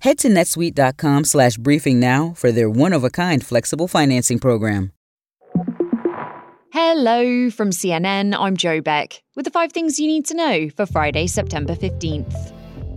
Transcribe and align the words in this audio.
Head 0.00 0.16
to 0.20 0.28
netsuite.com 0.28 1.24
slash 1.24 1.58
briefing 1.58 2.00
now 2.00 2.32
for 2.34 2.50
their 2.50 2.70
one-of-a-kind 2.70 3.44
flexible 3.44 3.86
financing 3.86 4.38
program. 4.38 4.92
Hello 6.72 7.50
from 7.50 7.68
CNN, 7.68 8.34
I'm 8.38 8.56
Joe 8.56 8.80
Beck 8.80 9.22
with 9.36 9.44
the 9.44 9.50
five 9.50 9.72
things 9.72 9.98
you 9.98 10.06
need 10.06 10.24
to 10.26 10.34
know 10.34 10.70
for 10.70 10.86
Friday, 10.86 11.26
September 11.26 11.74
15th. 11.74 12.56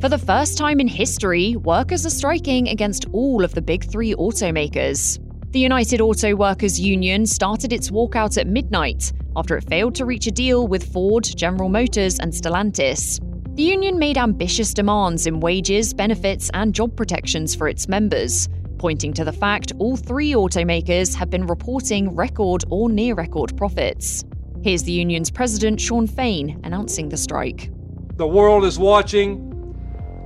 For 0.00 0.08
the 0.08 0.18
first 0.18 0.56
time 0.56 0.78
in 0.78 0.86
history, 0.86 1.56
workers 1.56 2.06
are 2.06 2.10
striking 2.10 2.68
against 2.68 3.06
all 3.12 3.42
of 3.42 3.54
the 3.54 3.62
big 3.62 3.90
three 3.90 4.14
automakers. 4.14 5.18
The 5.50 5.58
United 5.58 6.00
Auto 6.00 6.36
Workers 6.36 6.78
Union 6.78 7.26
started 7.26 7.72
its 7.72 7.90
walkout 7.90 8.38
at 8.38 8.46
midnight 8.46 9.12
after 9.36 9.56
it 9.56 9.64
failed 9.64 9.96
to 9.96 10.04
reach 10.04 10.28
a 10.28 10.30
deal 10.30 10.68
with 10.68 10.92
Ford, 10.92 11.24
General 11.24 11.68
Motors, 11.68 12.20
and 12.20 12.32
Stellantis. 12.32 13.18
The 13.54 13.62
union 13.62 14.00
made 14.00 14.18
ambitious 14.18 14.74
demands 14.74 15.28
in 15.28 15.38
wages, 15.38 15.94
benefits, 15.94 16.50
and 16.54 16.74
job 16.74 16.96
protections 16.96 17.54
for 17.54 17.68
its 17.68 17.86
members, 17.86 18.48
pointing 18.78 19.12
to 19.12 19.24
the 19.24 19.32
fact 19.32 19.70
all 19.78 19.96
three 19.96 20.32
automakers 20.32 21.14
have 21.14 21.30
been 21.30 21.46
reporting 21.46 22.16
record 22.16 22.64
or 22.68 22.90
near 22.90 23.14
record 23.14 23.56
profits. 23.56 24.24
Here's 24.64 24.82
the 24.82 24.90
union's 24.90 25.30
president, 25.30 25.80
Shawn 25.80 26.08
Fain, 26.08 26.60
announcing 26.64 27.10
the 27.10 27.16
strike. 27.16 27.70
The 28.16 28.26
world 28.26 28.64
is 28.64 28.76
watching, 28.76 29.36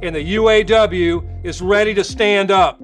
and 0.02 0.16
the 0.16 0.36
UAW 0.36 1.44
is 1.44 1.60
ready 1.60 1.92
to 1.92 2.04
stand 2.04 2.50
up. 2.50 2.78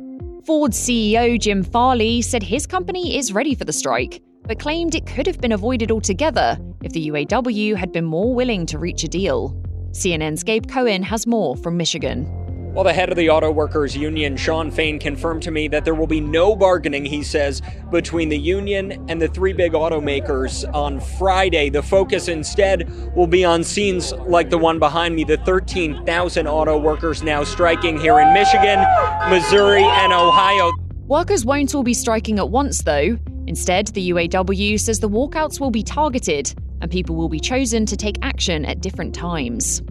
Ford 0.45 0.73
CEO 0.73 1.40
Jim 1.40 1.62
Farley 1.62 2.20
said 2.20 2.42
his 2.42 2.66
company 2.66 3.16
is 3.16 3.32
ready 3.32 3.54
for 3.54 3.65
the 3.65 3.73
strike, 3.73 4.20
but 4.42 4.59
claimed 4.59 4.95
it 4.95 5.06
could 5.06 5.26
have 5.26 5.40
been 5.40 5.52
avoided 5.52 5.90
altogether 5.90 6.59
if 6.82 6.92
the 6.92 7.09
UAW 7.09 7.76
had 7.76 7.92
been 7.92 8.04
more 8.04 8.34
willing 8.34 8.66
to 8.66 8.79
reach 8.79 9.04
a 9.04 9.09
deal. 9.09 9.59
CNN's 9.94 10.42
Gabe 10.42 10.66
Cohen 10.66 11.04
has 11.04 11.24
more 11.24 11.56
from 11.56 11.76
Michigan. 11.76 12.28
Well, 12.74 12.82
the 12.82 12.92
head 12.92 13.10
of 13.10 13.16
the 13.16 13.30
Auto 13.30 13.52
Workers 13.52 13.96
Union, 13.96 14.36
Shawn 14.36 14.72
Fain, 14.72 14.98
confirmed 14.98 15.44
to 15.44 15.52
me 15.52 15.68
that 15.68 15.84
there 15.84 15.94
will 15.94 16.08
be 16.08 16.20
no 16.20 16.56
bargaining, 16.56 17.04
he 17.04 17.22
says, 17.22 17.62
between 17.92 18.28
the 18.28 18.36
union 18.36 19.06
and 19.09 19.23
the 19.23 19.28
three 19.28 19.52
big 19.52 19.74
automakers 19.74 20.68
on 20.74 20.98
Friday. 20.98 21.70
The 21.70 21.84
focus 21.84 22.26
instead 22.26 22.90
will 23.14 23.28
be 23.28 23.45
on 23.45 23.62
scenes 23.62 24.12
like 24.12 24.51
the 24.51 24.59
one 24.59 24.80
behind 24.80 25.14
me 25.14 25.23
the 25.23 25.36
13,000 25.36 26.48
auto 26.48 26.76
workers 26.76 27.23
now 27.23 27.45
striking 27.45 27.96
here 27.96 28.18
in 28.18 28.34
Michigan, 28.34 28.84
Missouri, 29.30 29.84
and 29.84 30.12
Ohio. 30.12 30.73
Workers 31.06 31.45
won't 31.45 31.73
all 31.73 31.84
be 31.84 31.95
striking 31.95 32.40
at 32.40 32.51
once, 32.51 32.82
though. 32.82 33.16
Instead, 33.46 33.86
the 33.88 34.10
UAW 34.10 34.80
says 34.80 34.98
the 34.98 35.08
walkouts 35.08 35.60
will 35.60 35.70
be 35.70 35.84
targeted 35.84 36.52
and 36.85 36.93
people 36.93 37.16
will 37.16 37.30
be 37.30 37.40
chosen 37.40 37.87
to 37.87 37.96
take 37.96 38.18
action 38.21 38.66
at 38.66 38.82
different 38.82 39.15
times. 39.15 39.82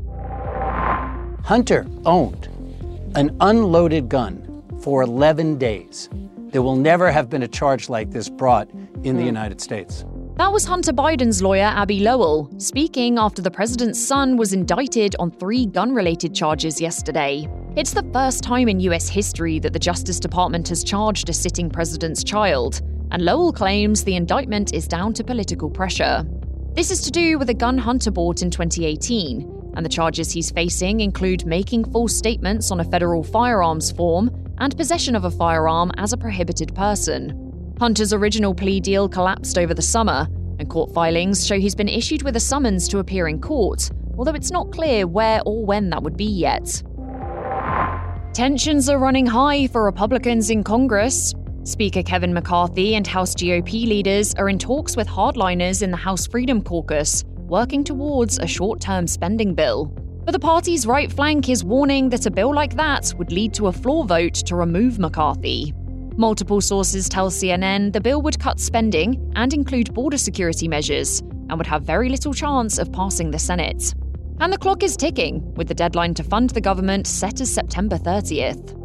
Hunter 1.43 1.87
owned 2.05 2.47
an 3.15 3.35
unloaded 3.39 4.09
gun 4.09 4.63
for 4.79 5.01
11 5.01 5.57
days. 5.57 6.07
There 6.51 6.61
will 6.61 6.75
never 6.75 7.11
have 7.11 7.31
been 7.31 7.41
a 7.41 7.47
charge 7.47 7.89
like 7.89 8.11
this 8.11 8.29
brought 8.29 8.69
in 9.03 9.15
the 9.15 9.23
hmm. 9.23 9.25
United 9.25 9.59
States. 9.59 10.05
That 10.35 10.51
was 10.51 10.65
Hunter 10.65 10.93
Biden's 10.93 11.41
lawyer, 11.41 11.71
Abbe 11.75 11.99
Lowell, 11.99 12.47
speaking 12.59 13.17
after 13.17 13.41
the 13.41 13.49
president's 13.49 13.99
son 13.99 14.37
was 14.37 14.53
indicted 14.53 15.15
on 15.17 15.31
three 15.31 15.65
gun 15.65 15.95
related 15.95 16.35
charges 16.35 16.79
yesterday. 16.79 17.47
It's 17.75 17.93
the 17.93 18.07
first 18.13 18.43
time 18.43 18.69
in 18.69 18.79
US 18.81 19.09
history 19.09 19.57
that 19.61 19.73
the 19.73 19.79
Justice 19.79 20.19
Department 20.19 20.69
has 20.69 20.83
charged 20.83 21.27
a 21.27 21.33
sitting 21.33 21.71
president's 21.71 22.23
child, 22.23 22.81
and 23.09 23.25
Lowell 23.25 23.51
claims 23.51 24.03
the 24.03 24.15
indictment 24.15 24.75
is 24.75 24.87
down 24.87 25.13
to 25.13 25.23
political 25.23 25.71
pressure. 25.71 26.23
This 26.75 26.89
is 26.89 27.01
to 27.01 27.11
do 27.11 27.37
with 27.37 27.51
a 27.51 27.53
gun 27.53 27.77
Hunter 27.77 28.09
bought 28.09 28.41
in 28.41 28.49
2018, 28.49 29.73
and 29.75 29.85
the 29.85 29.89
charges 29.89 30.31
he's 30.31 30.49
facing 30.49 31.01
include 31.01 31.45
making 31.45 31.91
false 31.91 32.15
statements 32.15 32.71
on 32.71 32.79
a 32.79 32.83
federal 32.83 33.21
firearms 33.21 33.91
form 33.91 34.31
and 34.57 34.75
possession 34.75 35.15
of 35.15 35.23
a 35.23 35.29
firearm 35.29 35.91
as 35.97 36.13
a 36.13 36.17
prohibited 36.17 36.73
person. 36.73 37.75
Hunter's 37.79 38.11
original 38.11 38.55
plea 38.55 38.79
deal 38.79 39.07
collapsed 39.07 39.59
over 39.59 39.75
the 39.75 39.83
summer, 39.83 40.27
and 40.57 40.67
court 40.67 40.91
filings 40.95 41.45
show 41.45 41.59
he's 41.59 41.75
been 41.75 41.87
issued 41.87 42.23
with 42.23 42.35
a 42.37 42.39
summons 42.39 42.87
to 42.87 42.97
appear 42.97 43.27
in 43.27 43.39
court, 43.39 43.91
although 44.17 44.33
it's 44.33 44.51
not 44.51 44.71
clear 44.71 45.05
where 45.05 45.41
or 45.45 45.63
when 45.63 45.91
that 45.91 46.01
would 46.01 46.17
be 46.17 46.25
yet. 46.25 46.81
Tensions 48.33 48.89
are 48.89 48.97
running 48.97 49.27
high 49.27 49.67
for 49.67 49.83
Republicans 49.83 50.49
in 50.49 50.63
Congress. 50.63 51.35
Speaker 51.65 52.03
Kevin 52.03 52.33
McCarthy 52.33 52.95
and 52.95 53.07
House 53.07 53.33
GOP 53.33 53.87
leaders 53.87 54.35
are 54.35 54.49
in 54.49 54.59
talks 54.59 54.97
with 54.97 55.07
hardliners 55.07 55.81
in 55.81 55.91
the 55.91 55.97
House 55.97 56.27
Freedom 56.27 56.61
Caucus, 56.61 57.23
working 57.37 57.85
towards 57.85 58.37
a 58.37 58.45
short 58.45 58.81
term 58.81 59.07
spending 59.07 59.55
bill. 59.55 59.85
But 60.25 60.33
the 60.33 60.39
party's 60.39 60.85
right 60.85 61.09
flank 61.09 61.47
is 61.47 61.63
warning 61.63 62.09
that 62.09 62.25
a 62.25 62.31
bill 62.31 62.53
like 62.53 62.75
that 62.75 63.13
would 63.17 63.31
lead 63.31 63.53
to 63.53 63.67
a 63.67 63.71
floor 63.71 64.03
vote 64.03 64.33
to 64.33 64.57
remove 64.57 64.99
McCarthy. 64.99 65.73
Multiple 66.17 66.59
sources 66.59 67.07
tell 67.07 67.31
CNN 67.31 67.93
the 67.93 68.01
bill 68.01 68.21
would 68.21 68.39
cut 68.39 68.59
spending 68.59 69.31
and 69.37 69.53
include 69.53 69.93
border 69.93 70.17
security 70.17 70.67
measures 70.67 71.21
and 71.21 71.53
would 71.53 71.67
have 71.67 71.83
very 71.83 72.09
little 72.09 72.33
chance 72.33 72.77
of 72.77 72.91
passing 72.91 73.31
the 73.31 73.39
Senate. 73.39 73.93
And 74.41 74.51
the 74.51 74.57
clock 74.57 74.83
is 74.83 74.97
ticking, 74.97 75.53
with 75.53 75.69
the 75.69 75.73
deadline 75.73 76.13
to 76.15 76.23
fund 76.23 76.49
the 76.49 76.59
government 76.59 77.07
set 77.07 77.39
as 77.39 77.49
September 77.49 77.97
30th. 77.97 78.82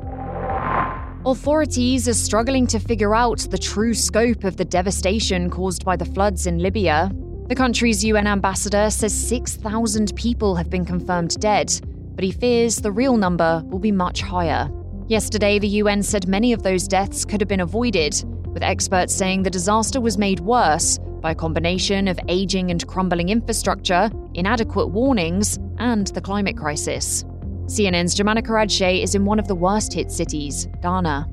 Authorities 1.28 2.09
are 2.09 2.15
struggling 2.15 2.66
to 2.69 2.81
figure 2.81 3.15
out 3.15 3.41
the 3.50 3.59
true 3.59 3.93
scope 3.93 4.44
of 4.44 4.56
the 4.56 4.65
devastation 4.65 5.50
caused 5.50 5.84
by 5.84 5.94
the 5.94 6.06
floods 6.06 6.47
in 6.47 6.59
Libya. 6.59 7.12
The 7.49 7.55
country's 7.55 8.03
UN 8.03 8.27
ambassador 8.27 8.89
says 8.89 9.28
6,000 9.28 10.17
people 10.17 10.56
have 10.56 10.71
been 10.71 10.87
confirmed 10.87 11.38
dead, 11.38 11.71
but 12.15 12.25
he 12.25 12.33
fears 12.33 12.77
the 12.77 12.91
real 12.91 13.19
number 13.19 13.62
will 13.67 13.78
be 13.78 13.93
much 13.93 14.22
higher. 14.22 14.71
Yesterday, 15.09 15.59
the 15.59 15.69
UN 15.69 16.03
said 16.03 16.27
many 16.27 16.55
of 16.55 16.62
those 16.62 16.88
deaths 16.88 17.27
could 17.27 17.43
have 17.43 17.49
been 17.49 17.61
avoided, 17.61 18.15
with 18.47 18.62
experts 18.62 19.15
saying 19.15 19.43
the 19.43 19.50
disaster 19.50 20.00
was 20.00 20.17
made 20.17 20.41
worse 20.41 20.99
by 21.21 21.33
a 21.33 21.34
combination 21.34 22.09
of 22.09 22.19
aging 22.28 22.71
and 22.71 22.87
crumbling 22.87 23.28
infrastructure, 23.28 24.11
inadequate 24.33 24.88
warnings, 24.88 25.59
and 25.77 26.06
the 26.06 26.22
climate 26.22 26.56
crisis. 26.56 27.22
CNN's 27.69 28.15
Jomana 28.15 28.43
Karadsheh 28.43 29.03
is 29.03 29.15
in 29.15 29.27
one 29.27 29.39
of 29.39 29.47
the 29.47 29.55
worst 29.55 29.93
hit 29.93 30.11
cities, 30.11 30.69
Derna. 30.81 31.29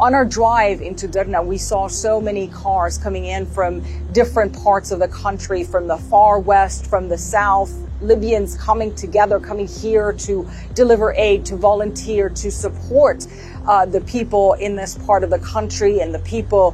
On 0.00 0.14
our 0.14 0.24
drive 0.24 0.80
into 0.80 1.06
Derna, 1.06 1.42
we 1.44 1.58
saw 1.58 1.88
so 1.88 2.22
many 2.22 2.48
cars 2.48 2.96
coming 2.96 3.26
in 3.26 3.44
from 3.44 3.84
different 4.12 4.58
parts 4.64 4.92
of 4.92 4.98
the 4.98 5.08
country, 5.08 5.62
from 5.62 5.86
the 5.86 5.98
far 5.98 6.38
west, 6.38 6.86
from 6.86 7.10
the 7.10 7.18
south. 7.18 7.70
Libyans 8.00 8.56
coming 8.56 8.94
together, 8.94 9.38
coming 9.38 9.68
here 9.68 10.14
to 10.14 10.48
deliver 10.72 11.12
aid, 11.12 11.44
to 11.44 11.56
volunteer, 11.56 12.30
to 12.30 12.50
support 12.50 13.26
uh, 13.66 13.84
the 13.84 14.00
people 14.00 14.54
in 14.54 14.76
this 14.76 14.96
part 14.96 15.22
of 15.22 15.28
the 15.28 15.38
country 15.40 16.00
and 16.00 16.14
the 16.14 16.18
people 16.20 16.68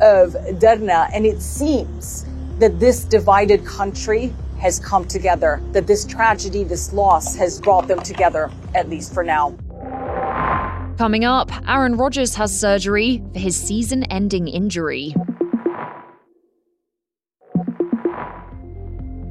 of 0.00 0.32
Derna. 0.58 1.08
And 1.14 1.24
it 1.24 1.40
seems 1.40 2.26
that 2.58 2.80
this 2.80 3.04
divided 3.04 3.64
country 3.64 4.34
has 4.66 4.80
come 4.80 5.06
together, 5.06 5.62
that 5.70 5.86
this 5.86 6.04
tragedy, 6.04 6.64
this 6.64 6.92
loss 6.92 7.36
has 7.36 7.60
brought 7.60 7.86
them 7.86 8.00
together, 8.00 8.50
at 8.74 8.88
least 8.88 9.14
for 9.14 9.22
now. 9.22 9.56
Coming 10.98 11.24
up, 11.24 11.52
Aaron 11.68 11.96
Rodgers 11.96 12.34
has 12.34 12.58
surgery 12.58 13.22
for 13.32 13.38
his 13.38 13.56
season 13.56 14.02
ending 14.04 14.48
injury. 14.48 15.14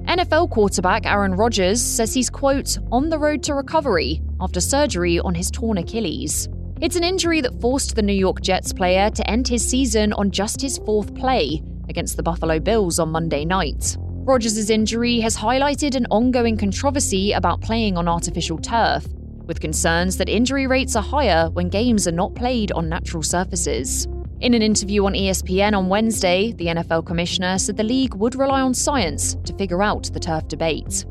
NFL 0.08 0.52
quarterback 0.52 1.06
Aaron 1.06 1.34
Rodgers 1.34 1.82
says 1.82 2.14
he's, 2.14 2.30
quote, 2.30 2.78
on 2.90 3.10
the 3.10 3.20
road 3.20 3.44
to 3.44 3.56
recovery 3.56 4.22
after 4.40 4.62
surgery 4.62 5.20
on 5.20 5.36
his 5.36 5.52
torn 5.52 5.78
Achilles. 5.78 6.48
It's 6.80 6.96
an 6.96 7.04
injury 7.04 7.42
that 7.42 7.60
forced 7.60 7.98
the 7.98 8.02
New 8.02 8.14
York 8.14 8.40
Jets 8.42 8.72
player 8.72 9.10
to 9.10 9.30
end 9.30 9.50
his 9.50 9.68
season 9.68 10.14
on 10.14 10.32
just 10.32 10.62
his 10.62 10.78
fourth 10.78 11.14
play 11.14 11.62
against 11.90 12.16
the 12.16 12.24
Buffalo 12.24 12.60
Bills 12.60 13.00
on 13.00 13.10
Monday 13.10 13.44
night. 13.44 13.98
Rodgers' 14.26 14.72
injury 14.72 15.20
has 15.20 15.38
highlighted 15.38 15.94
an 15.94 16.08
ongoing 16.10 16.58
controversy 16.58 17.32
about 17.34 17.62
playing 17.62 17.96
on 17.96 18.08
artificial 18.08 18.58
turf, 18.58 19.06
with 19.46 19.60
concerns 19.60 20.18
that 20.18 20.28
injury 20.28 20.66
rates 20.66 20.96
are 20.96 21.04
higher 21.04 21.52
when 21.52 21.70
games 21.70 22.08
are 22.08 22.12
not 22.12 22.34
played 22.34 22.72
on 22.72 22.90
natural 22.90 23.22
surfaces. 23.22 24.08
In 24.42 24.56
an 24.56 24.64
interview 24.64 25.06
on 25.06 25.14
ESPN 25.14 25.78
on 25.78 25.90
Wednesday, 25.90 26.54
the 26.54 26.66
NFL 26.66 27.06
commissioner 27.06 27.60
said 27.60 27.78
the 27.78 27.84
league 27.84 28.16
would 28.16 28.34
rely 28.34 28.62
on 28.62 28.74
science 28.74 29.36
to 29.44 29.56
figure 29.58 29.84
out 29.84 30.12
the 30.12 30.20
turf 30.20 30.48
debate. 30.48 31.06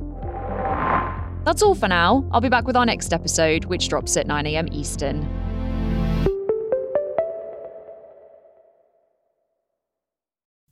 That's 1.45 1.63
all 1.63 1.77
for 1.77 1.87
now. 1.87 2.29
I'll 2.33 2.41
be 2.41 2.49
back 2.49 2.67
with 2.67 2.77
our 2.77 2.85
next 2.85 3.13
episode, 3.13 3.67
which 3.67 3.89
drops 3.89 4.17
at 4.17 4.27
9am 4.27 4.75
Eastern. 4.75 5.44